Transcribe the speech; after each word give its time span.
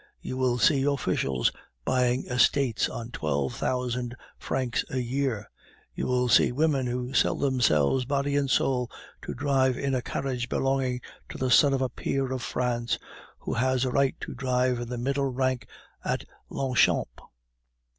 You 0.19 0.35
will 0.35 0.57
see 0.57 0.81
officials 0.83 1.51
buying 1.85 2.25
estates 2.25 2.89
on 2.89 3.11
twelve 3.11 3.53
thousand 3.53 4.15
francs 4.39 4.83
a 4.89 4.97
year. 4.97 5.47
You 5.93 6.07
will 6.07 6.27
see 6.27 6.51
women 6.51 6.87
who 6.87 7.13
sell 7.13 7.35
themselves 7.35 8.05
body 8.05 8.35
and 8.35 8.49
soul 8.49 8.89
to 9.21 9.35
drive 9.35 9.77
in 9.77 9.93
a 9.93 10.01
carriage 10.01 10.49
belonging 10.49 11.01
to 11.29 11.37
the 11.37 11.51
son 11.51 11.71
of 11.71 11.83
a 11.83 11.89
peer 11.89 12.31
of 12.31 12.41
France, 12.41 12.97
who 13.37 13.53
has 13.53 13.85
a 13.85 13.91
right 13.91 14.15
to 14.21 14.33
drive 14.33 14.79
in 14.79 14.89
the 14.89 14.97
middle 14.97 15.29
rank 15.31 15.67
at 16.03 16.25
Longchamp. 16.49 17.21